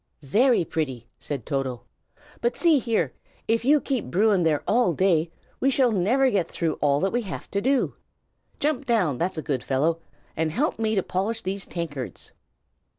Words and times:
"Very 0.23 0.65
pretty!" 0.65 1.07
said 1.19 1.45
Toto. 1.45 1.83
"But, 2.41 2.57
see 2.57 2.79
here, 2.79 3.13
if 3.47 3.63
you 3.63 3.79
keep 3.79 4.05
Bruin 4.05 4.41
there 4.41 4.63
all 4.67 4.93
day, 4.93 5.29
we 5.59 5.69
shall 5.69 5.91
never 5.91 6.31
get 6.31 6.49
through 6.49 6.79
all 6.81 7.01
we 7.01 7.21
have 7.21 7.51
to 7.51 7.61
do. 7.61 7.93
Jump 8.59 8.87
down, 8.87 9.19
that's 9.19 9.37
a 9.37 9.43
good 9.43 9.63
fellow, 9.63 9.99
and 10.35 10.51
help 10.51 10.79
me 10.79 10.95
to 10.95 11.03
polish 11.03 11.43
these 11.43 11.67
tankards." 11.67 12.31